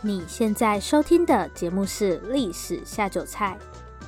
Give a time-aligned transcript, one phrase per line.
[0.00, 3.58] 你现在收听的节目是《历史下酒菜》，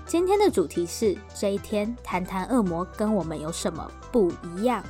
[0.06, 4.84] 今天的主题是这一天谈谈恶魔跟我们有什么不一样。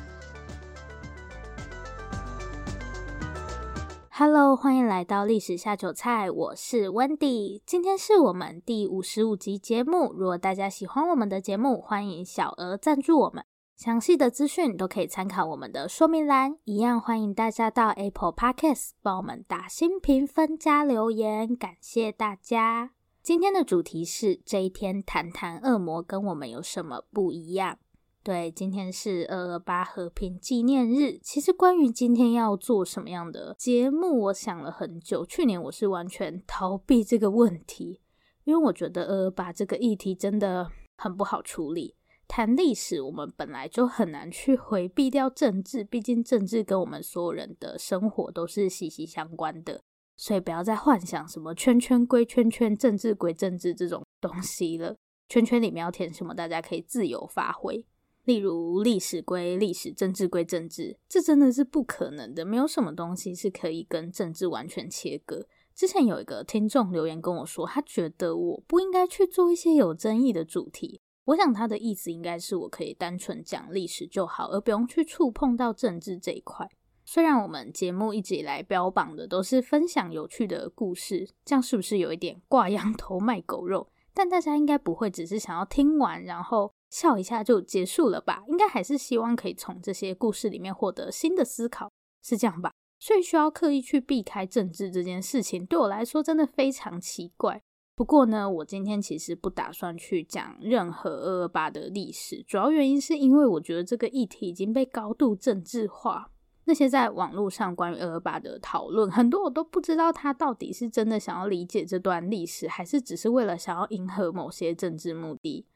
[4.11, 10.13] Hello，欢迎来到《历史下酒菜》，我是 Wendy，今天是我们第五十五集节目。
[10.13, 13.43] 如果大家喜欢我们的节目，欢迎小额赞助我们。
[13.81, 16.59] 详细的资讯都可以参考我们的说明栏。
[16.65, 22.91] 一样欢迎大家到 Apple Podcast 帮我们打新评分加留言，感谢大家。
[23.23, 27.79] 今天的主题是这一天谈谈恶魔跟我们有什么不一样？
[28.23, 31.19] 对，今天是二二八和平纪念日。
[31.23, 35.25] 其实关于今天要做什么样的节目，我想了很久。
[35.25, 38.03] 去年我是完全逃避这个问题，
[38.45, 41.95] 因为我觉得二二八这个议题真的很不好处理。
[42.31, 49.83] 谈历史，我们本来就很难去回避掉政治，毕竟政治跟我们所有人的生活都是息息相关的。
[50.17, 54.95] 所以不要再幻想什么圈圈归圈圈，政治归政治这种东西了。
[55.29, 57.85] 圈圈里面要填什么，大家可以自由发挥。
[58.23, 62.45] 例如历史归历史，政治归政治，这真的是不可能的。
[62.45, 65.45] 没有什么东西是可以跟政治完全切割。
[65.75, 71.01] 之前有一个听众留言跟我说，他觉得我不应该去做一些有争议的主题。
[71.31, 76.69] 我想他的意思应该是我可以单纯讲历史就好，而不用去触碰到政治这一块。
[77.05, 83.89] 虽然我们节目一直以来标榜的都是分享有趣的故事，这样是不是有一点挂羊头卖狗肉？
[84.13, 88.43] 但大家应该不会只是想要听完然后笑一下就结束了吧？
[88.49, 91.93] 应该还是希望可以从这些故事里面获得新的思考，
[92.25, 92.73] 是这样吧？
[92.99, 97.63] 所以需要刻意去避开政治这件事情，对我来说真的非常奇怪。
[98.01, 106.31] 不过呢，我今天其实不打算去讲任何二二八的历史，主要原因是因为我觉得这个议题已经被高度政治化。
[106.65, 115.67] 那些在网络上关于二二八的讨论，很多我都不知道他到底是真的想要理解这段历史，还是只是为了想要迎合某些政治目的。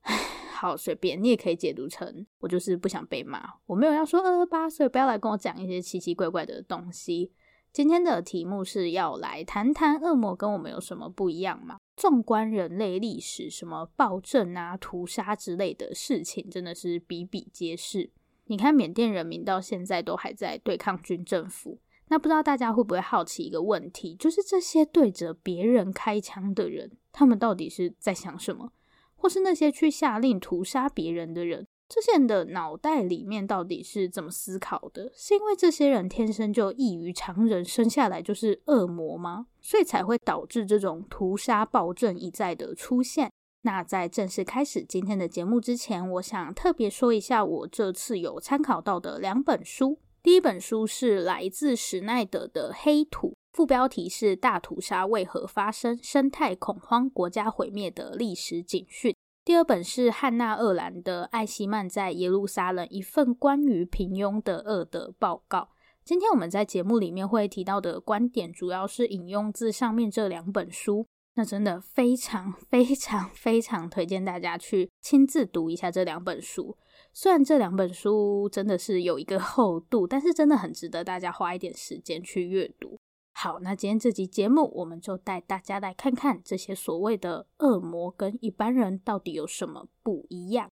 [0.00, 0.16] 唉，
[0.54, 7.32] 好，随便，你也可以解读成我就是不想被骂，我没有要说二二八，所以不要来跟我讲一些奇奇怪怪的东西。
[7.72, 11.78] 今天的题目是要来谈谈恶魔跟我们有什么不一样嘛？
[11.96, 18.10] 纵观人类历史，什么暴政啊、屠杀之类的事情，真的是比比皆是。
[18.46, 28.72] 你看缅甸人民到现在都还在对抗军政府，那不知道大家会不会好奇一个问题，就是这些对着别人开枪的人，他们到底是在想什么？
[29.14, 31.68] 或是那些去下令屠杀别人的人？
[31.92, 35.10] 这些人的脑袋里面到底是怎么思考的？
[35.12, 39.48] 是因为这些人天生就异于常人，生下来就是恶魔吗？
[39.60, 43.32] 所以才会导致这种屠杀暴政一再的出现？
[43.62, 49.98] 那在正式开始今天的节目之前，我想特别说一下我这次有参考到的两本书。
[50.22, 55.98] 第一本书是来自史奈德的《黑土》，副标题是“大屠杀为何发生？
[56.00, 59.12] 生态恐慌，国家毁灭的历史警讯”。
[59.50, 65.58] 第二本是汉娜·鄂兰的《艾希曼在耶路撒冷：一份关于平庸的恶的报告》。
[66.04, 71.04] 今天我们在节目里面会提到的观点，主要是引用自上面这两本书。
[71.34, 76.76] 那真的非常非常非常推荐大家去亲自读一下这两本书。
[77.12, 82.99] 虽然这两本书真的是有一个厚度，但是真的很值得大家花一点时间去阅读。
[83.42, 90.68] 好，那今天这集节目，我们就带大家来看看这些所谓的恶魔跟一般人到底有什么不一样。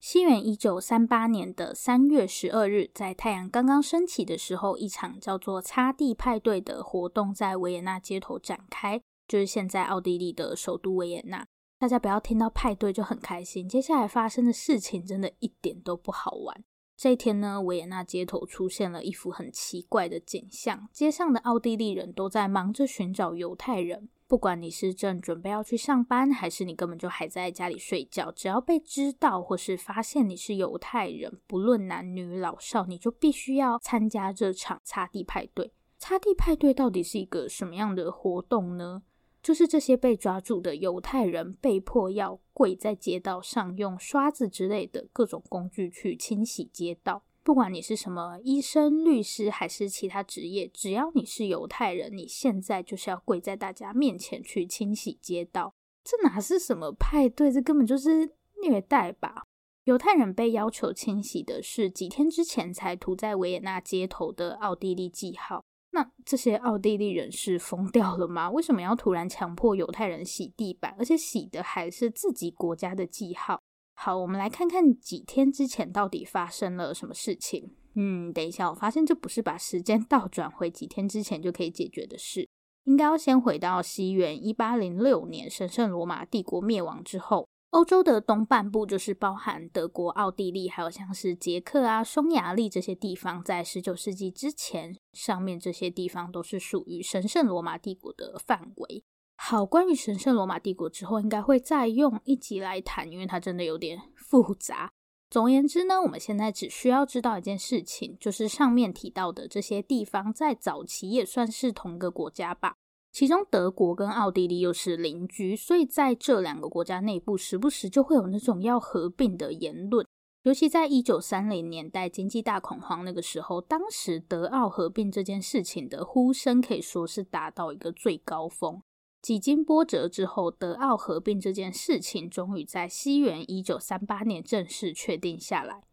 [0.00, 11.46] 西元一九三八年的三月十二日，在太阳刚刚升起的时候，一场叫做“擦地派对”的活动在维也纳街头展开，就是现在奥地利的首都维也纳。
[11.78, 16.64] 大家不要听到派对就很开心，接下来发生的事情真的一点都不好玩。
[16.96, 20.88] 这一天呢，维也纳街头出现了一幅很奇怪的景象。
[20.90, 24.08] 街上的奥地利人都在忙着寻找犹太人。
[24.26, 35.72] 不管你是正准备要去上班，还是你根本就还在家里睡觉，只要被知道或是发现你是犹太人，不论男女老少，你就必须要参加这场擦地派对。
[35.98, 39.02] 擦地派对到底是一个什么样的活动呢？
[39.46, 47.22] 就是这些被抓住的犹太人被迫要跪在街道上，用刷子之类的各种工具去清洗街道。
[47.44, 55.72] 不管你是什么医生、律师还是其他职业，只要你是犹太人，你现在就是要跪在大家面前去清洗街道。
[56.02, 57.52] 这哪是什么派对？
[57.52, 58.28] 这根本就是
[58.64, 59.44] 虐待吧！
[59.84, 65.62] 犹太人被要求清洗的是几天之前才涂在维也纳街头的奥地利记号。
[65.96, 68.50] 那这些奥地利人是疯掉了吗？
[68.50, 73.58] 为什么要突然强迫犹太人洗地板，而且洗的还是自己国家的记号？
[73.94, 77.74] 好，我们来看看几天之前到底发生了什么事情。
[77.94, 82.46] 嗯，等一下，我发现这不是把时间倒转回几天之前就可以解决的事，
[82.84, 87.48] 应该要先回到西元一八零六年，神圣罗马帝国灭亡之后。
[87.76, 99.04] 欧洲的东半部就是包含德国、奥地利，还有像是捷克啊、匈牙利这些地方，在十九世纪之前，上面这些地方都是属于神圣罗马帝国的范围。
[99.36, 104.90] 好，关于神圣罗马帝国之后，应该会再用一集来谈，因为它真的有点复杂。
[105.28, 112.76] 总而言之呢，我们现在只需要知道一件事情，就是上面提到的这些地方，在早期也算是同个国家吧。
[113.16, 120.06] 其中德国跟奥地利又是邻居，所以在这两个国家内部，时不时就会有那种要合并的言论。
[120.42, 128.82] 尤其在一九三零年代经济大恐慌那个时候，当时德奥合并这件事情的呼声可以说是达到一个最高峰。
[129.22, 135.84] 几经波折之后，德奥合并这件事情终于在西元一九三八年正式确定下来。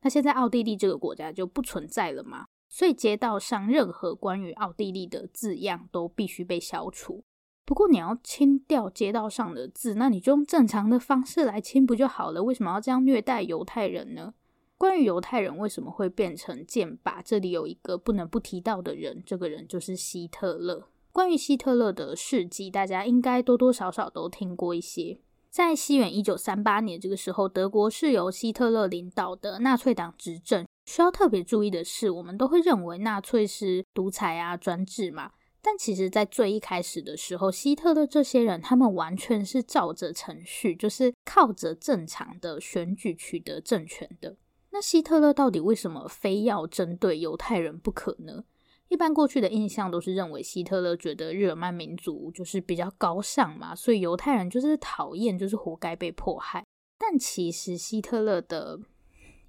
[0.00, 2.46] 那现在奥地利这个国家就不存在了吗？
[2.70, 7.24] 所以街道上任何关于奥地利的字样都必须被消除。
[7.66, 12.42] 不过你要清掉街道上的字，那你就用正常的方式来清不就好了？
[12.42, 14.34] 为什么要这样虐待犹太人呢？
[14.78, 20.88] 关于犹太人为什么会变成剑拔，这里有一个不能不提到的人，这个人就是希特勒。
[21.12, 25.18] 关于希特勒的事迹，大家应该多多少少都听过一些。
[25.50, 30.64] 在西元一九三八年这个时候，德国是由希特勒领导的纳粹党执政。
[30.90, 35.30] 需要特别注意的是，我们都会认为纳粹是独裁啊、专制嘛。
[35.62, 44.36] 但其实，在最一开始的时候，希特勒这些人，他们完全是照着程序，就是靠着正常的选举取得政权的。
[44.70, 48.42] 那希特勒到底为什么非要针对犹太人不可呢？
[48.88, 56.64] 一般过去的印象都是认为希特勒觉得日耳曼民族就是比较高尚嘛，所以犹太人就是讨厌，就是活该被迫害。
[56.98, 58.80] 但其实希特勒的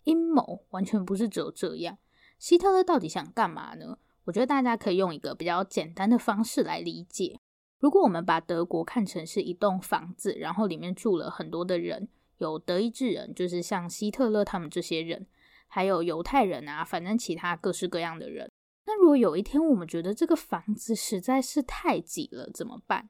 [0.04, 1.98] 阴谋完全不是只有这样。
[2.38, 3.98] 希特勒到底想干嘛呢？
[4.26, 7.40] 我觉得大家可以用一个比较简单的方式来理解。
[7.80, 12.08] 如果我们把德国看成是一栋房子，然后里面住了很多的人，
[12.38, 15.26] 有德意志人，就是像希特勒他们这些人，
[15.68, 18.52] 还有犹太人啊，反正其他各式各样的人。
[18.86, 23.10] 那如果有一天我们觉得这个房子实在是太挤了，怎么办？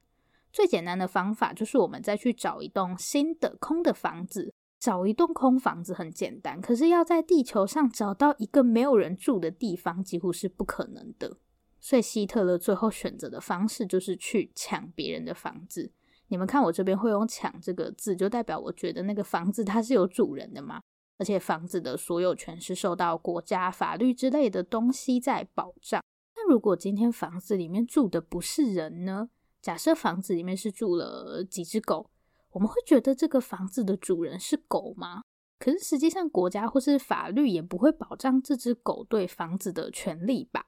[0.50, 4.54] 最简单的方法就是我们再去找一栋新的空的房子。
[4.82, 11.38] 找一栋空房子很简单，可是要在地球上找到一个没有人住的地方，几乎是不可能的。
[11.78, 15.92] 所以希特勒最后选择的方式就是去抢别人的房子。
[16.26, 20.80] 你们看我这边会用“抢”这个字，就代表我觉得那个房子它是有主人的嘛，
[21.16, 26.02] 而且房子的所有权是受到国家法律之类的东西在保障。
[26.34, 29.30] 那如果今天房子里面住的不是人呢？
[29.60, 32.10] 假设房子里面是住了几只狗。
[32.52, 35.22] 我们会觉得这个房子的主人是狗吗？
[35.58, 40.66] 可是实际上，国家或是法律也不会保障这只狗对房子的权利吧？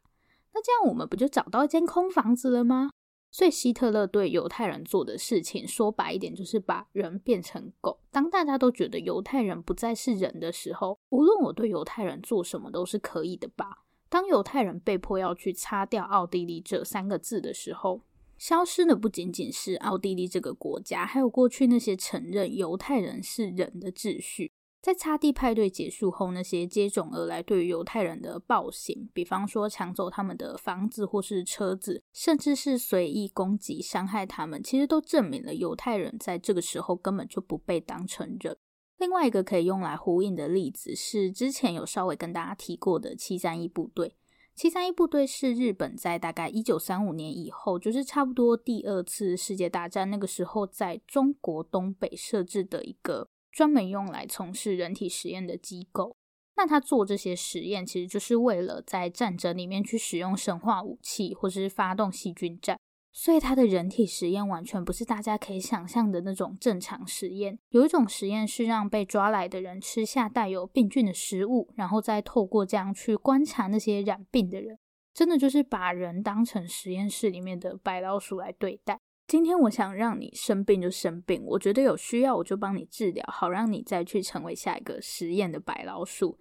[0.53, 2.91] 那这样我们不就找到一间空房子了吗？
[3.33, 7.99] 所以希特勒对犹太人做的事情，说白一点，就是把人变成狗。
[8.13, 13.85] 当大家都觉得犹太人不再是人的时候，无论我对犹太人做什么都是可以的吧？
[14.09, 18.03] 当犹太人被迫要去擦掉奥地利这三个字的时候，
[18.45, 24.53] 消失的不仅仅是奥地利这个国家，还有过去那些承认犹太人是人的秩序。
[24.83, 38.55] 在擦地派对结束后，那些接踵而来对于犹太人的暴行，比方说抢走他们的房子或是车子，甚至是随意攻击、伤害他们，其实都证明了犹太人在这个时候根本就不被当成人。
[38.99, 44.17] 另外一个可以用来呼应的例子是，之前有稍微跟大家提过的七三一部队。
[44.55, 56.17] 七三一部队是日本在大概一九三五年以后，就是差不多第二次世界大战那个时候，在中国东北设置的一个专门用来从事人体实验的机构。
[56.57, 62.79] 那他做这些实验，其实就是为了在战争里面去使用生化武器，或是发动细菌战。
[63.17, 67.57] 所以他的人体实验完全不是大家可以想象的那种正常实验。
[67.71, 74.77] 有一种实验是让被抓来的人吃下带有病菌的食物，然后再透过这样去观察那些染病的人。
[75.15, 78.99] 真的就是把人当成实验室里面的白老鼠来对待。
[79.29, 86.37] 今天我想让你生病就生病，我觉得有需要我就帮你治疗，好让你再去成为下一个实验的白老鼠。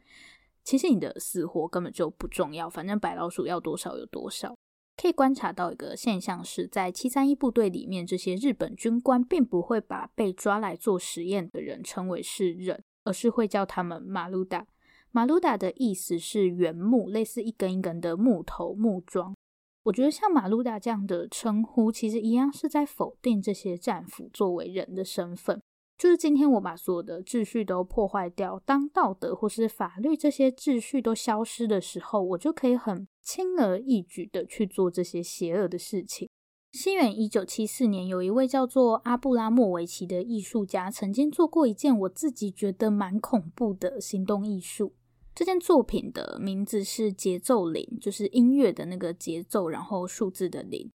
[0.64, 4.56] 其实你的死活根本就不重要，反正白老鼠要多少有多少。
[4.96, 14.68] 可以观察到一个现象是，在七三一部队里面，这些日本军官并不会把被抓来做实验的人称为是人，而是会叫他们马鲁达。
[15.12, 19.36] 马鲁达的意思是原木，类似一根一根的木头木桩。
[19.84, 25.62] 我觉得像马鲁达这样的称呼，其实一样是在否定这些战俘作为人的身份。
[25.98, 36.28] 就是今天我把所有的秩序都破坏掉，当道德或是法律这些秩序都消失的时候，我就可以很轻而易举的去做这些邪恶的事情。
[36.72, 44.94] 西元一九七四年，有一位叫做阿布拉莫维奇的艺术家，曾经做过一件我自己觉得蛮恐怖的行动艺术。
[45.36, 50.92] 这件作品的名字是节奏零，就是音乐的那个节奏，然后数字的零。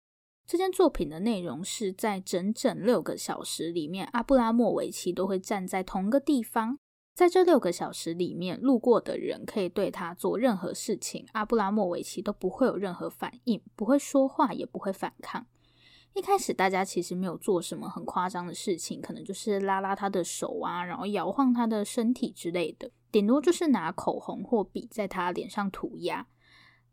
[0.48, 6.78] 这件作品的内容是在整整六个小时里面，阿布拉莫维奇都会站在同一个地方，
[7.14, 15.46] 在这六个小时里面，路过的人可以对他做任何事情，阿布拉莫维奇都不会有任何反应，不会说话，也不会反抗。
[16.14, 26.26] 一开始大家其实没有做什么很夸张的事情，可能就是拉拉他的手啊，然后摇晃他的身体之类的，顶多就是拿口红或笔在他脸上涂鸦。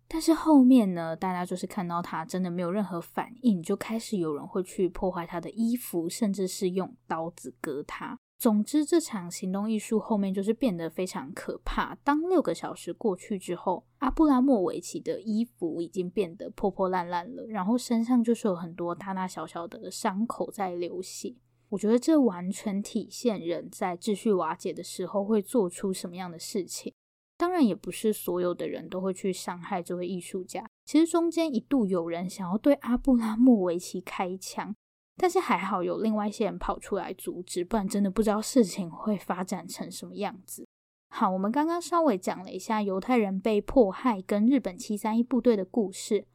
[0.07, 8.19] 但是后面呢，大家就是看到他真的没有任何反应，就开始有人会去破坏他的衣服，甚至是用刀子割他。
[8.37, 11.95] 总之，这场行动艺术后面就是变得非常可怕。
[12.03, 21.35] 当六个小时过去之后，阿布拉莫维奇的衣服已经变得破破烂烂了，然后身上就是有很多大大小小的伤口在流血。
[21.69, 26.93] 我觉得这完全体现人在秩序瓦解的时候会做出什么样的事情。
[27.37, 30.65] 当然，也不是所有的人都会去伤害这位艺术家。
[30.85, 34.75] 其实中间一度有人想要对阿布拉莫维奇开枪。
[35.17, 40.67] 但是还好有另外一些人跑出来阻止，不然真的不知道事情会发展成什么样子。
[41.07, 46.27] 好，我们刚刚稍微讲了一下犹太人被迫害跟日本七三一部队的故事。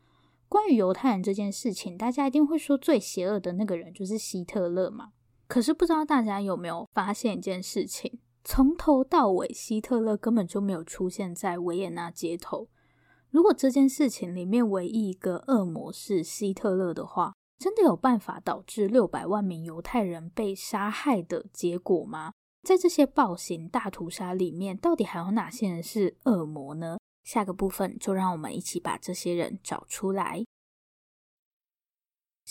[0.49, 5.13] 关于犹太人这件事情，大家一定会说最邪恶的那个人就是希特勒嘛。
[5.47, 12.69] 可是不知道大家有没有发现一件事情，从头到尾希特勒根本就没有出现在维也纳街头。
[13.31, 22.33] 如果这件事情里面唯一一个恶魔是希特勒的话，真的有办法导致六百万名犹太人被杀害的结果吗？
[22.63, 26.99] 在这些暴行大屠杀里面，到底还有哪些人是恶魔呢？
[27.23, 30.45] 下个部分就让我们一起把这些人找出来。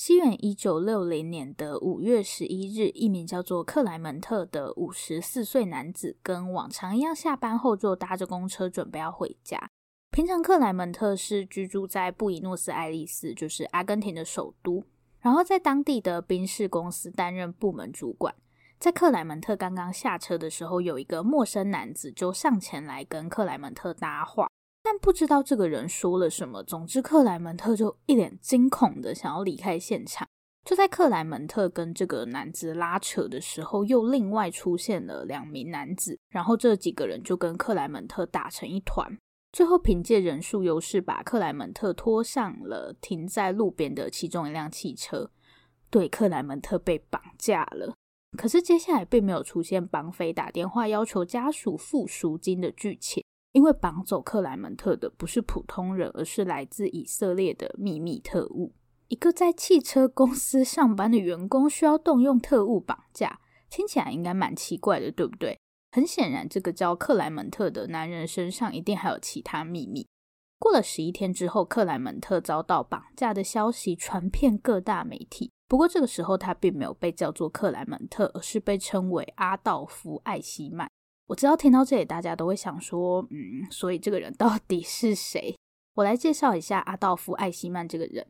[0.09, 9.69] 西元一九六零年的五月十一日，一名叫做克莱门特的五十四岁男子，跟往常一样下班后就搭着公车准备要回家。
[10.09, 14.83] 平常克莱门特是居住在布宜诺斯艾利斯，就是阿根廷的首都。
[15.19, 18.33] 然后在当地的宾士公司担任部门主管。
[18.79, 24.49] 在克莱门特刚刚下车的时候，有一个陌生男子就上前来跟克莱门特搭话，
[24.91, 26.63] 但不知道这个人说了什么。
[26.63, 30.27] 总之，克莱门特就一脸惊恐的想要离开现场。
[30.65, 39.15] 就在克莱门特跟这个男子拉扯的时候，又另外出现了两名男子，然后这几个人就跟克莱门特打成一团。
[39.51, 45.29] 最后凭借人数优势，把克莱门特拖上了停在路边的其中一辆汽车。
[45.91, 47.93] 对，克莱门特被绑架了。
[48.35, 58.73] 可是接下来并没有出现绑匪打电话要求家属付赎金的剧情，因为绑走克莱门特的不是普通人，而是来自以色列的秘密特务。
[59.07, 63.39] 一个在汽车公司上班的员工需要动用特务绑架，
[63.69, 65.59] 听起来应该蛮奇怪的，对不对？
[65.91, 70.07] 很显然，这个叫克莱门特的男人身上一定还有其他秘密。
[70.59, 75.51] 过了十一天之后，克莱门特遭到绑架的消息传遍各大媒体。
[75.67, 80.87] 不过这个时候，他并没有被叫做克莱门特，而是被称为阿道夫·艾希曼。
[81.29, 85.55] 我知道听到这里，大家都会想说，嗯，所以这个人到底是谁？
[85.93, 88.25] 我来介绍一下阿道夫·艾希曼这个人。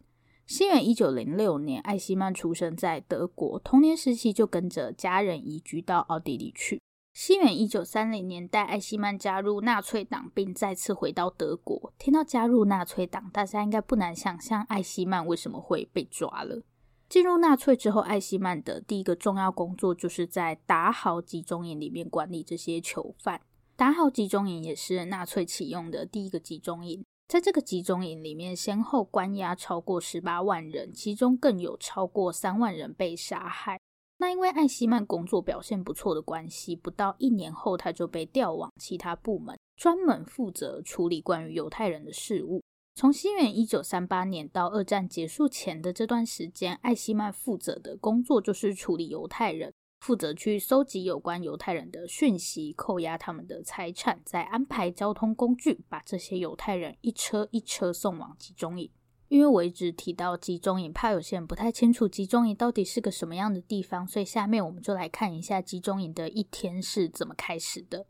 [0.46, 6.82] 西元一九零六年，艾希曼出生在德国，童年时期就跟着家人移居到奥地利去。
[7.13, 11.94] 西元一九三零年代，艾希曼加入纳粹党，并再次回到德国。
[11.98, 16.62] 听到加入纳粹党，大家应该不难想象艾希曼为什么会被抓了。
[17.10, 23.42] 进入纳粹之后，艾希曼的第一个重要工作就是在达豪集中营里面管理这些囚犯。
[23.75, 33.80] 达豪集中营也是纳粹启用的第一个集中营，在这个集中营里面，先后关押超过十八万人，其中更有超过三万人被杀害。
[34.20, 42.62] 那因为艾希曼工作表现不错的关系，不到一年后他就被调往其他部门，专门负责处理关于犹太人的事务。
[43.00, 58.91] 从西元一九三八年到二战结束前的这段时间，艾希曼负责的工作就是处理犹太人，负责去搜集有关犹太人的讯息，扣押他们的财产，再安排交通工具，把这些犹太人一车一车送往集中营。
[59.29, 68.06] 因为我一直提到集中营，怕有些人不太清楚集中营到底是个什么样的地方，所以下面我们就来看一下集中营的一天是怎么开始的。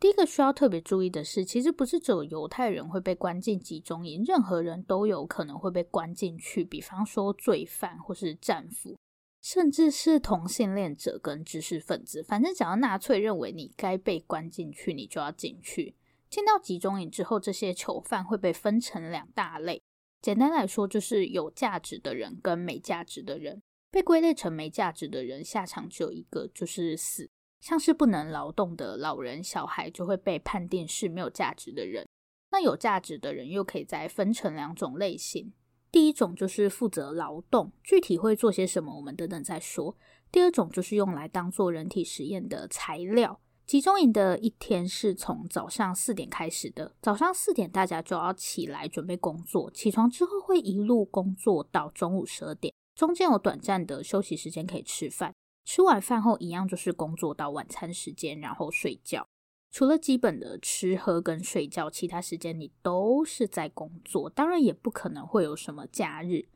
[0.00, 8.96] 第一个需要特别注意的是，其实不是只有犹太人会被关进集中营，任何人都有可能会被关进去，比方说罪犯或是战俘。
[9.40, 12.22] 甚至是同性恋者跟知识分子。
[12.22, 15.94] 反正只要纳粹认为你该被关进去，你就要进去。
[16.28, 19.80] 进到集中营之后，这些囚犯会被分成两大类。
[20.20, 23.62] 简单来说，就是有价值的人跟没价值的人。
[23.90, 27.30] 被归类成没价值的人，下场只有一个，就是死。
[27.60, 32.06] 像是不能劳动的老人、小孩，就会被判定是没有价值的人。
[32.50, 35.52] 那有价值的人又可以再分成两种类型。
[35.90, 39.96] 第一种就是负责劳动，具体会做些什么，我们等等再说。
[40.30, 43.40] 第二种就是用来当做人体实验的材料。
[43.66, 55.34] 集中营的一天是从早上四点开始的，早上四点大家就要起来准备工作，起床之后会一路工作到中午十二点，中间有短暂的休息时间可以吃饭，
[55.68, 59.28] 吃完饭后一样就是工作到晚餐时间，然后睡觉。
[59.70, 66.48] 除了基本的吃喝跟睡觉，其他时间你都是在工作，当然也不可能会有什么假日。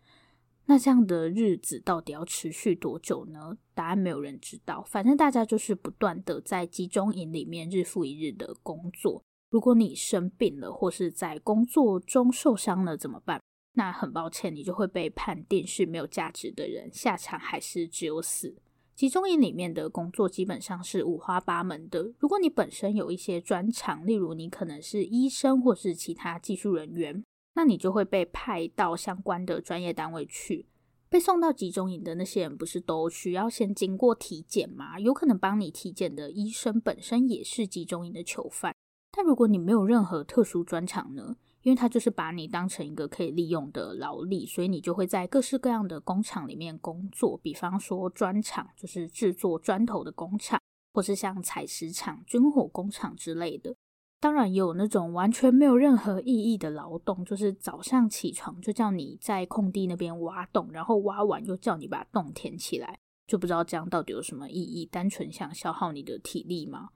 [0.64, 3.58] 那这样的日子到底要持续多久呢？
[3.74, 4.82] 答案没有人知道。
[4.88, 9.22] 反正大家就是不断的在集中营里面日复一日的工作。
[9.50, 13.42] 如果你生病了，或是在工作中受伤了怎么办？
[13.74, 18.56] 那很抱歉，你就会被判定是没有价值的人，下场还是只有死。
[18.94, 22.12] 集中营里面的工作基本上是五花八门的。
[22.18, 27.24] 如果你本身有一些专长，例如你可能是医生或是其他技术人员。
[27.54, 30.66] 那你就会被派到相关的专业单位去。
[31.10, 34.98] 被送到集中营的那些人，不是都需要先经过体检吗？
[34.98, 38.74] 有可能帮你体检的医生本身也是集中营的囚犯。
[39.10, 41.36] 但如果你没有任何特殊专长呢？
[41.62, 47.38] 因为他就是把你当成一个可以利用的劳力，所以你就会在各式各样的工厂里面工作。
[47.38, 50.60] 比方说砖厂，就是制作砖头的工厂，
[50.92, 53.74] 或是像采石场、军火工厂之类的。
[54.18, 64.86] 当然也有那种完全没有任何意义的劳动，就是早上起床就叫你在空地那边挖洞，然后挖完又叫你把洞填起来，就不知道这样到底有什么意义？
[64.86, 66.90] 单纯想消耗你的体力吗？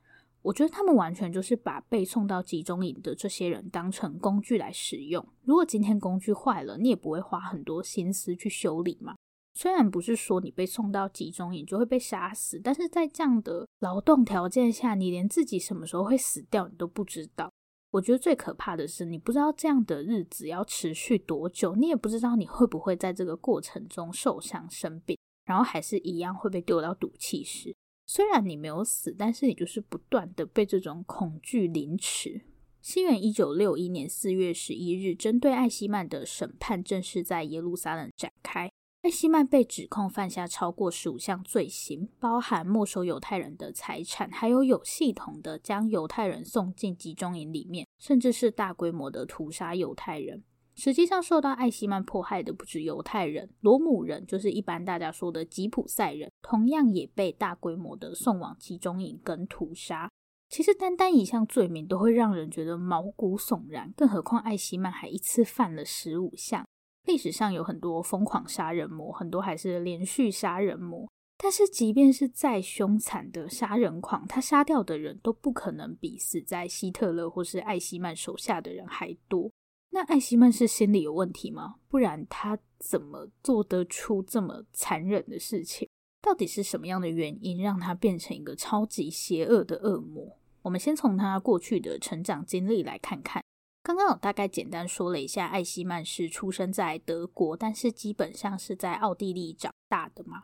[0.46, 5.26] 我觉得他们完全就是把被送到集中营的这些人当成工具来使用。
[5.42, 9.16] 如果今天工具坏了，你也不会花很多心思去修理嘛。
[9.54, 17.50] 虽然不是说你被送到集中营就会被杀死，但是在这样的劳动条件下，你连自己什么时候会死掉你都不知道。
[17.90, 27.74] 我觉得最可怕的是，你不知道这样的日子要持续多久，你也不知道你会不会在这个过程中受伤生病，然后还是一样会被丢到毒气室。
[28.06, 32.42] 虽然你没有死，但是你就是不断的被这种恐惧凌迟。
[32.80, 38.70] 西元一九六一年四月十一日，针对艾希曼的审判正式在耶路撒冷展开。
[39.02, 50.44] 艾希曼被指控犯下超过十五项罪行，包含没收犹太人的财产，还有有系统的将犹太人送进集中营里面，甚至是大规模的屠杀犹太人。
[50.76, 60.10] 实际上，受到艾希曼迫害的不止犹太人，罗姆人就是一般大家说的吉普赛人，同样也被大规模的送往集中营跟屠杀。
[60.48, 66.64] 其实，单单一项罪名都会让人觉得毛骨悚然，更何况艾希曼还一次犯了十五项。
[67.06, 71.08] 历史上有很多疯狂杀人魔，很多还是连续杀人魔。
[71.38, 79.50] 但是，即便是再凶残的杀人狂，他杀掉的人都不可能比死在希特勒或是艾希曼手下的人还多。
[79.96, 81.76] 那艾希曼是心理有问题吗？
[81.88, 85.88] 不然他怎么做得出这么残忍的事情？
[86.20, 90.36] 到底是什么样的原因让他变成一个超级邪恶的恶魔？
[90.60, 93.42] 我们先从他过去的成长经历来看看。
[93.82, 100.42] 刚刚我大概简单说了一下，艾希曼是出生在德国，但是基本上是在奥地利长大的嘛。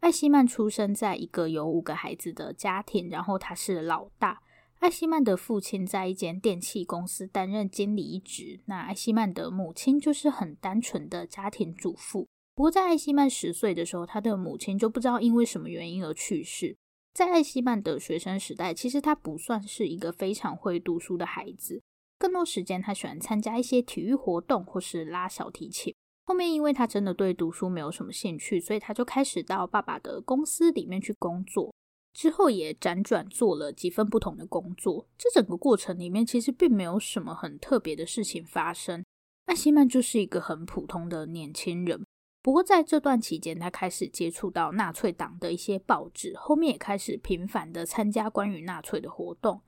[0.00, 4.42] 艾希曼出生在一个有五个孩子的家庭，然后他是老大。
[4.80, 12.26] 艾希曼的父亲在一间电器公司担任经理一职，那艾希曼的母亲就是很单纯的家庭主妇。
[12.54, 16.74] 不过在艾希曼十岁的时候，他的母亲就不知道因为什么原因而去世。
[17.12, 21.82] 在艾希曼的学生时代，其实他不算是一个非常会读书的孩子。
[22.18, 25.94] 更多时间，他喜欢参加一些体育活动，或是拉小提琴。
[26.24, 31.74] 后面，因为他真的对读书没有什么兴趣，所以他就开始到爸爸的公司里面去工作。
[32.12, 35.08] 之后也辗转做了几份不同的工作。
[35.16, 39.04] 这整个过程里面，其实并没有什么很特别的事情发生。
[39.46, 42.04] 艾希曼就是一个很普通的年轻人。
[42.42, 49.60] 不过在这段期间，他开始接触到纳粹党的一些报纸，后面也开始频繁的参加关于纳粹的活动。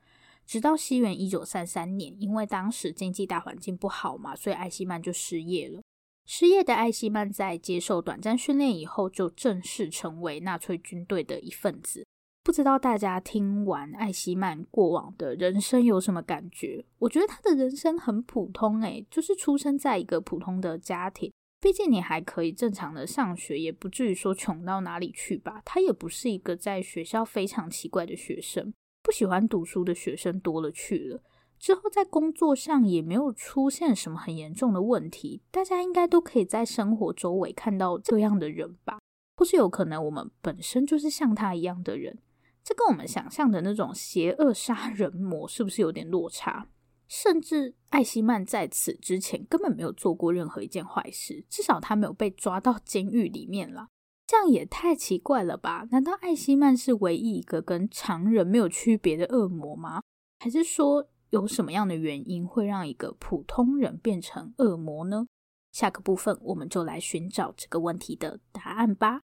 [0.45, 5.81] 直到西元一九三三年，因为当时经济大环境不好嘛，所以艾希曼就失业了。
[6.25, 12.05] 失业的艾希曼在接受短暂训练以后，就正式成为纳粹军队的一份子。
[12.43, 16.85] 不知道大家听完艾希曼过往的人生有什么感觉？
[16.99, 25.61] 我觉得他的人生很普通，诶，就是出生在一个普通的家庭，毕竟你还可以正常的上学，也不至于说穷到哪里去吧。
[25.63, 31.23] 他也不是一个在学校非常奇怪的学生，不喜欢读书的学生多了去了。
[31.57, 38.99] 之后在工作上也没有出现什么很严重的问题，大家应该都可以在生活周围看到这样的人吧？
[39.37, 42.19] 或是有可能我们本身就是像他一样的人？
[42.63, 46.67] 这跟我们想象的那种邪恶杀人魔是不是有点落差？
[47.07, 53.89] 甚至艾希曼在此之前根本没有做过任何一件坏事，至少他没有被抓到监狱里面啦。
[54.25, 55.85] 这样也太奇怪了吧？
[55.91, 60.01] 难道艾希曼是唯一一个跟常人没有区别的恶魔吗？
[60.39, 65.27] 还是说有什么样的原因会让一个普通人变成恶魔呢？
[65.71, 69.21] 下个部分我们就来寻找这个问题的答案吧。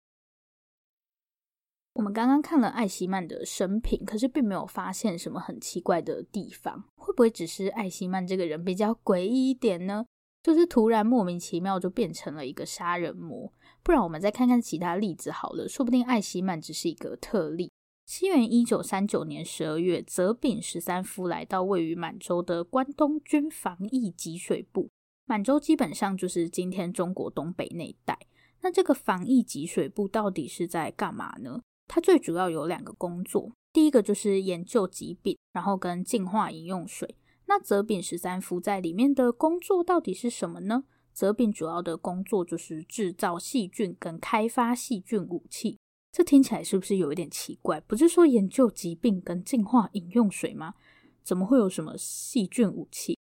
[1.94, 6.84] 我们刚刚看了艾希曼的生平，可是并没有发现什么很奇怪的地方。
[6.96, 10.04] 会不会只是艾希曼这个人比较诡异一点呢？
[10.42, 13.52] 就是突然莫名其妙就变成了一个杀人魔。
[13.82, 17.70] 不然我们再看看其他例子好了，说不定艾希曼只是一个特例。
[18.06, 24.90] 西元一九三九年十二月，泽丙十三夫来到位于满洲的关东军防疫给水部。
[25.26, 28.18] 满洲基本上就是今天中国东北那一带。
[28.60, 31.62] 那这个防疫给水部到底是在干嘛呢？
[31.94, 37.14] 它最主要有两个工作，第一个就是研究疾病，然后跟净化饮用水。
[37.46, 40.82] 那泽丙十三夫在里面的工作到底是什么呢？
[41.12, 45.78] 泽丙主要的工作就是制造细菌跟开发细菌武器。
[46.10, 47.80] 这听起来是不是有一点奇怪？
[47.82, 50.74] 不是说研究疾病跟净化饮用水吗？
[51.22, 53.16] 怎么会有什么细菌武器？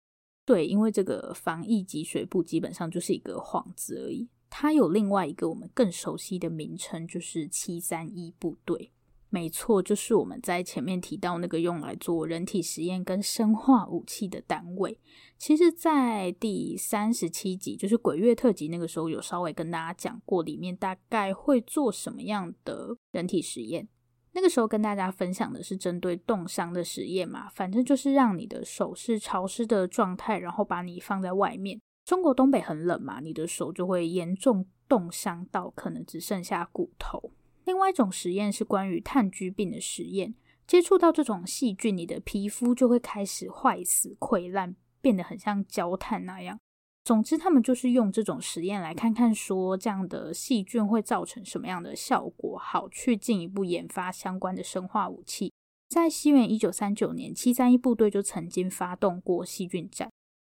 [0.46, 4.30] 对，因为这个防疫给水部基本上就是一个幌子而已。
[4.50, 8.92] 它有另外一个我们更熟悉的名称，就是七三一部队。
[9.32, 15.00] 没错，就是我们在前面提到那个用来做人体实验跟生化武器的单位。
[15.38, 23.88] 其实，在第三十七集，就是鬼月特辑那个时候，有稍微跟大家讲过，里面大概会做什么样的人体实验。
[24.32, 31.80] 那个时候跟大家分享的是针对冻伤的实验嘛，反正就是让你的手是潮湿的状态，然后把你放在外面。
[32.10, 37.32] 中国东北很冷嘛，你的手就会严重冻伤到可能只剩下骨头。
[37.66, 40.34] 另外一种实验是关于炭疽病的实验，
[40.66, 46.58] 接触到这种细菌，你的皮肤就会开始坏死、溃烂，变得很像焦炭那样。
[47.04, 55.54] 总之，他们就是用这种实验来看看说这样的细菌会造成什么样的效果，好去进一步研发相关的生化武器。
[55.88, 60.10] 在西元一九三九年，七三一部队就曾经发动过细菌战。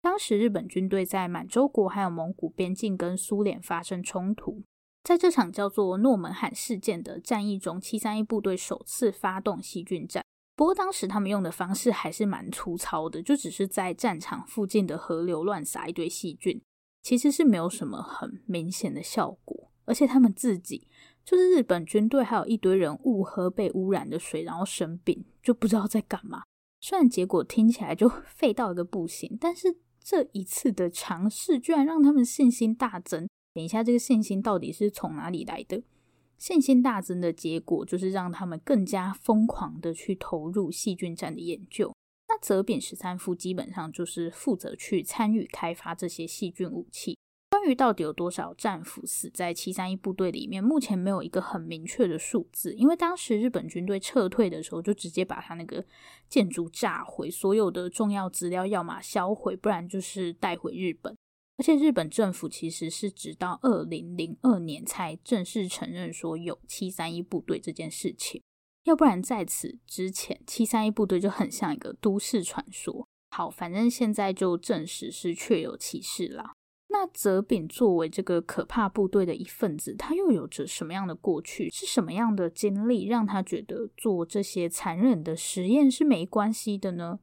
[0.07, 4.63] 当时日本军队在满洲国还有蒙古边境跟苏联发生冲突，
[5.03, 10.23] 在这场叫做诺门罕事件的战役中，七三一部队首次发动细菌战。
[10.55, 16.61] 不过当时他们用的方式还是蛮粗糙的，就只是在战场附近的河流乱撒一堆细菌，
[17.03, 19.73] 其实是没有什么很明显的效果。
[19.83, 20.87] 而且他们自己
[21.25, 26.43] 就是日本军队，还有一堆人误喝被污染的水，然后生病，就不知道在干嘛。
[26.79, 29.75] 虽然结果听起来就 废到一个不行，但是。
[30.09, 33.27] 这一次的尝试居然让他们信心大增。
[33.53, 35.83] 等一下，这个信心到底是从哪里来的？
[36.37, 41.93] 信心大增的结果就是让他们更加疯狂的去投入细菌战的研究。
[42.29, 47.17] 那泽扁十三夫基本上就是负责去参与开发这些细菌武器。
[47.75, 55.85] 到底有多少战俘死在七三一部队里面，目前没有一个很明确的数字，因为当时日本军队撤退的时候，就直接把他那个
[56.29, 61.15] 建筑炸毁，所有的重要资料要么销毁，不然就是带回日本。
[61.59, 68.43] 而且日本政府其实是直到二零零二年才正式承认说有七三一部队这件事情，
[68.83, 73.07] 要不然在此之前，七三一部队就很像一个都市传说。
[73.31, 76.51] 好，反正现在就证实是确有其事了。
[76.89, 81.69] 那泽丙作为这个可怕部队的一份子，他又有着什么样的过去？
[81.69, 87.19] 是什么样的经历让他觉得做这些残忍的实验是没关系的呢？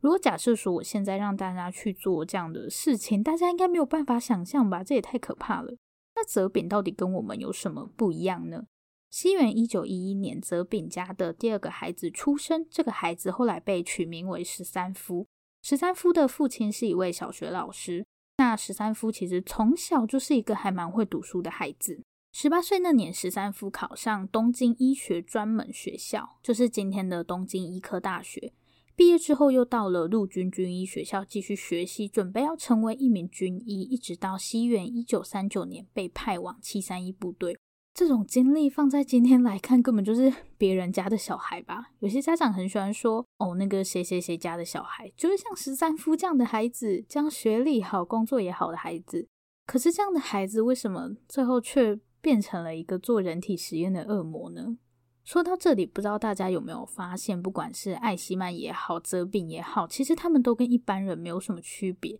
[0.00, 4.82] 如果假设说我现在让大家去做这样的事情，大家应该没有办法想象吧？
[4.82, 5.76] 这也太可怕了。
[6.16, 8.66] 那泽丙到底跟我们有什么不一样呢？
[9.10, 15.26] 西元一九一一年，泽丙家的第二个孩子出生，这个孩子后来被取名为十三夫。
[15.62, 18.04] 十三夫的父亲是一位小学老师。
[18.36, 22.02] 那十三夫其实从小就是一个还蛮会读书的孩子。
[22.32, 28.52] 十八岁那年，十三夫考上东京医学专门学校，就是今天的东京医科大学。
[28.96, 37.56] 毕业之后，又到了陆军军医学校继续学习，准备要成为一名军医，一直到西元一九三九年被派往七三一部队。
[37.94, 41.92] 这种经历放在今天来看，根本就是别人家的小孩吧？
[42.00, 49.28] 有些家长很喜欢说：“哦，那个谁谁谁家的小孩，就是像十三夫这样的孩子，这样学历好、工作也好的孩子。”
[49.64, 54.76] 可是这样的孩子为什么最后却变成了一个做人体实验的恶魔呢？
[55.22, 62.18] 说到这里，不知道大家有没有发现，不管是艾希曼也好，泽秉也好，其实他们都跟一般人没有什么区别。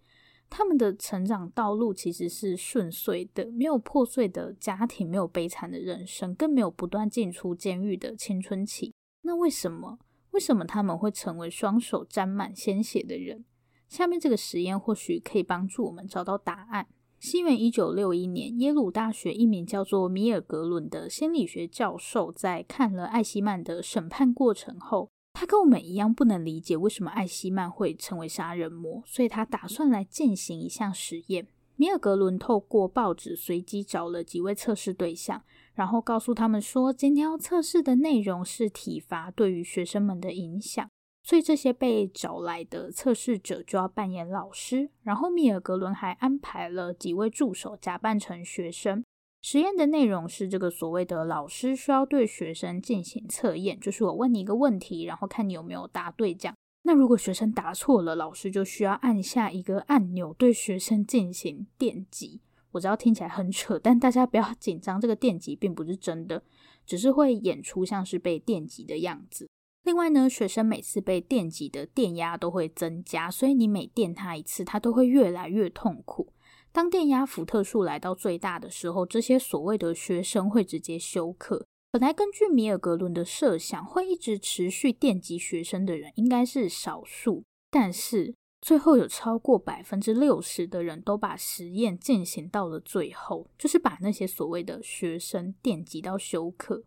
[0.49, 8.95] 他们的成长道路其实是顺遂的，没有破碎的家庭，没有悲惨的人生，更没有不断进出监狱的青春期。
[9.23, 9.99] 那为什么？
[10.31, 13.45] 为什么他们会成为双手沾满鲜血的人？
[13.89, 16.89] 下面这个实验或许可以帮助我们找到答案。
[17.21, 31.47] 西元一九六一年，耶鲁大学一名叫做米尔格伦的心理学教授，在看了艾希曼的审判过程后，他跟我们一样不能理解为什么艾希曼会成为杀人魔，所以他打算来进行一项实验。
[31.77, 35.43] 米尔格伦透过报纸随机找了几位测试对象，
[35.75, 40.89] 然后告诉他们说，今天要测试的内容是体罚对于学生们的影响。
[41.25, 49.03] 所以这些被找来的测试者就要扮演老师，然后米尔格伦还安排了几位助手假扮成学生。
[49.47, 56.57] 实验的内容是，这个所谓的老师需要对学生进行测验，就是我问你一个问题，然后看你有没有答对这样。
[56.85, 62.41] 那如果学生答错了，老师就需要按下一个按钮，对学生进行电击。
[62.71, 66.43] 我知道听起来很扯，但大家不要 紧张，这个电击并不是真的，
[66.87, 69.47] 只是会演出像是被电击的样子。
[69.83, 76.33] 另外呢，学生每次被电击的电压都会增加，所以你每电他一次，他都会越来越痛苦。
[76.75, 81.65] 当电压伏特数来到最大的时候，这些所谓的学生会直接休克。
[81.93, 96.83] 本来根据米尔格伦的设想，会一直持续电击学生的人应该是少数，但是最后有超过百分之六十的人都把实验进行到了最后，就是把那些所谓的学生电击到休克。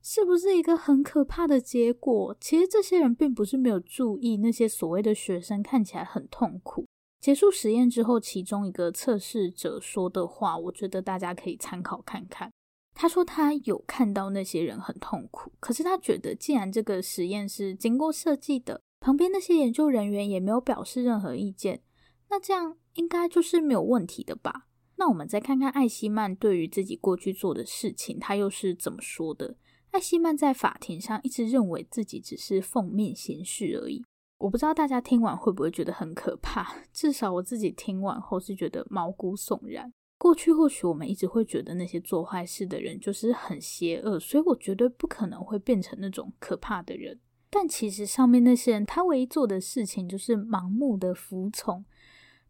[0.00, 2.36] 是不是一个很可怕的结果？
[2.38, 6.86] 其实这些人并不是没有注意那些所谓的学生看起来很痛苦。
[7.20, 12.50] 结束实验之后，其中一个测试者说的话，我觉得大家可以参考看看。
[12.94, 21.82] 他说他有看到那些人很痛苦，可是他觉得既然这个实验是经过设计的，旁边那些研究人员也没有表示任何意见，
[22.30, 24.66] 那这样应该就是没有问题的吧？
[24.96, 29.56] 那我们再看看艾希曼对于自己过去做的事情，他又是怎么说的？
[29.92, 34.04] 艾希曼在法庭上一直认为自己只是奉命行事而已。
[34.38, 36.76] 我不知道大家听完会不会觉得很可怕？
[36.92, 39.92] 至少我自己听完后是觉得毛骨悚然。
[40.16, 47.20] 过去或许我们一直会觉得那些做坏事的人就是很邪恶，所以我绝对不可能会变成那种可怕的人。
[47.50, 51.84] 但其实上面那些人，他唯一做的事情就是盲目的服从，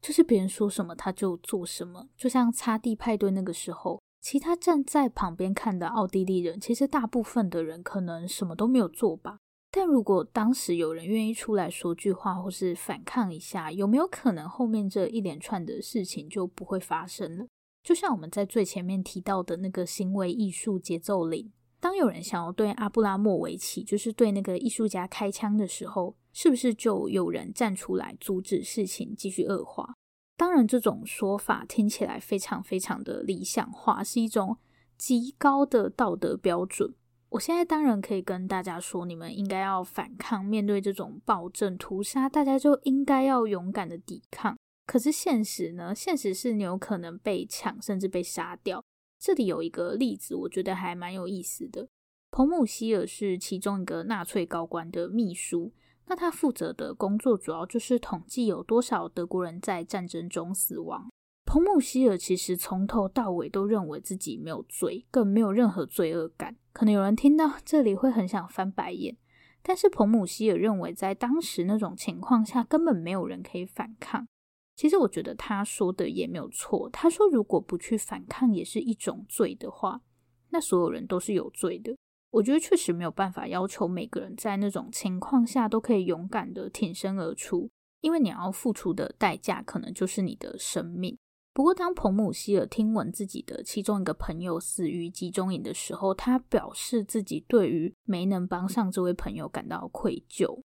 [0.01, 2.09] 就是别人说什么他就做什么。
[2.17, 4.01] 就像擦地派对那个时候。
[4.21, 9.39] 其他站在旁边看的奥地利人，其实大部分的人可能什么都没有做吧。
[9.71, 17.47] 但如果当时有人愿意出来说句话，或是反抗一下，有没有可能后面这一连串的事情就不会发生了？
[17.83, 29.95] 就像我们在最前面提到的那个行为艺术节奏铃，当有人想要对阿布拉莫维奇，就是对那个艺术家开枪的时候，是不是就有人站出来阻止事情继续恶化？
[30.37, 34.57] 当然，这种说法听起来非常非常的理想化，是一种
[34.97, 36.95] 极高的道德标准。
[37.31, 44.57] 我现在当然可以跟大家说，你们应该要反抗，面对这种暴政屠杀，大家就应该要勇敢的抵抗。
[44.87, 45.95] 可是现实呢？
[45.95, 48.83] 现实是你有可能被抢，甚至被杀掉。
[49.19, 51.89] 这里有一个例子，我觉得还蛮有意思的。
[52.31, 55.73] 彭姆希尔是其中一个纳粹高官的秘书。
[56.07, 61.11] 那他负责的工作主要就是统计有多少德国人在战争中死亡。
[61.49, 66.55] 彭姆希尔其实从头到尾都认为自己没有罪，更没有任何罪恶感。
[66.75, 69.17] 可能有人听到这里会很想翻白眼，
[69.63, 74.29] 但是彭姆希尔认为在当时那种情况下，根本没有人可以反抗。
[74.77, 76.91] 其实我觉得他说的也没有错。
[76.91, 80.03] 他说如果不去反抗也是一种罪的话，
[80.51, 81.97] 那所有人都是有罪的。
[82.31, 87.71] 我觉得确实没有办法要求每个人在那种情况下都可以勇敢的挺身而出，
[88.03, 91.17] 因为你要付出的代价可能就是你的生命。
[91.59, 100.63] 不过，当彭姆希尔听闻自己的其中一个朋友死于集中营的时候，他表示自己对于没能帮上这位朋友感到愧疚。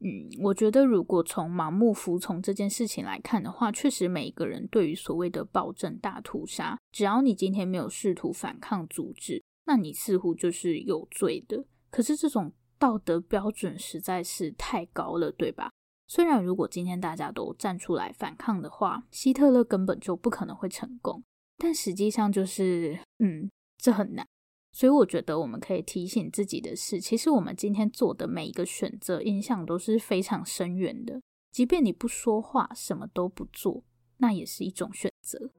[0.00, 9.40] 嗯，我觉得如果从盲目服从这件事情来看的话，确实每一个人对于所谓的暴政大屠杀，只要你今天没有试图反抗阻止。
[9.66, 15.70] 那你似乎就是有罪的，可是这种道德标准实在是太高了，对吧？
[16.14, 21.24] 虽然如果今天大家都站出来反抗的话希特勒根本就不可能会成功。
[21.56, 24.28] 但实际上就是嗯这很难。
[24.72, 31.22] 所以我觉得我们可以提醒自己的是其实我们今天做的每一个选择影响都是非常深远的。
[31.50, 33.82] 即便你不说话什么都不做
[34.18, 35.50] 那也是一种选择。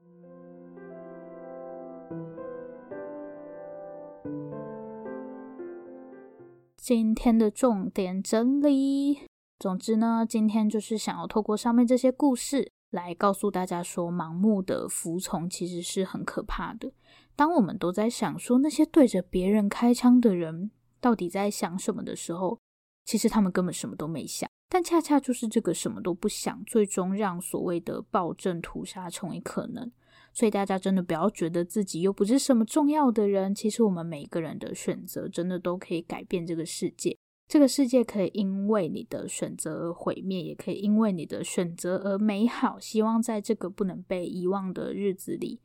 [6.76, 16.92] 今天的重点整理总之呢，今天就是想要透过上面这些故事来告诉大家说，盲目的服从其实是很可怕的。
[17.36, 22.58] 当我们都在想说那些对着别人开枪的人到底在想什么的时候，
[23.04, 24.48] 其实他们根本什么都没想。
[24.68, 29.90] 但恰恰就是这个什么都不想，最终让所谓的暴政屠杀成为可能。
[30.32, 37.16] 所以大家真的不要觉得自己又不是什么重要的人，其实我们每一个人的选择真的都可以改变这个世界。
[37.46, 42.80] 这个世界可以因为你的选择而毁灭，也可以因为你的选择而美好。
[42.80, 45.60] 希望在这个不能被遗忘的日子里，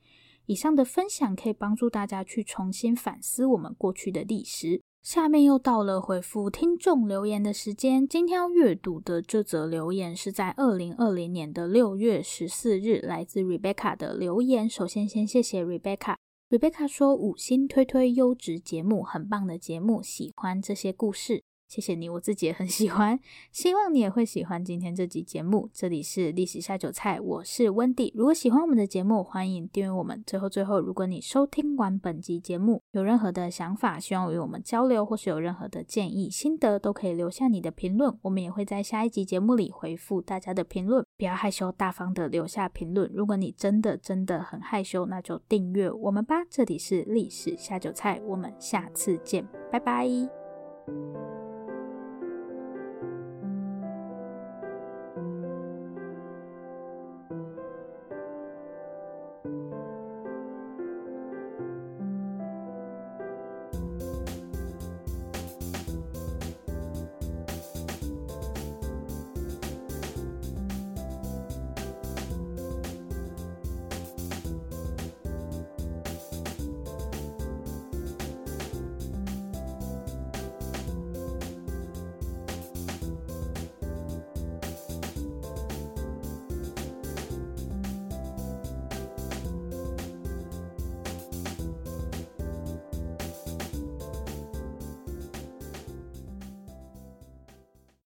[0.46, 4.82] 以上的分享可以帮助大家去重新反思我们过去的历史。
[5.02, 8.06] 下面又到了回复听众留言的时间。
[8.06, 14.70] 今天要阅读的这则留言是在二零二零年的六月十四日，来自 Rebecca 的留言。
[14.70, 16.15] 首先，先谢谢 Rebecca。
[16.50, 23.19] Rebecca 说：“五星推推优质节目，很棒的节目，喜欢这些故事。”谢谢你，我自己也很喜欢，
[23.51, 25.69] 希望你也会喜欢今天这集节目。
[25.71, 28.12] 这里是历史下酒菜，我是温蒂。
[28.15, 30.23] 如果喜欢我们的节目，欢迎订阅我们。
[30.25, 41.05] 最后，最后，如果你收听完本集节目，有任何的想法，希望与我们交流，或是有任何的建议、心得，都可以留下你的评论，我们也会在下一集节目里回复大家的评论。
[41.19, 43.08] 不要害羞，大方的留下评论。
[43.13, 46.43] 如果你真的真的很害羞，那就订阅我们吧。
[46.49, 50.10] 这里是历史下酒菜，我们下次见，拜拜。